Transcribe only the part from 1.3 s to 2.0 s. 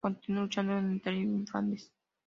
Flandes.